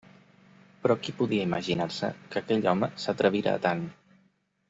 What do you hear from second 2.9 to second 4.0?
s'atrevira a tant?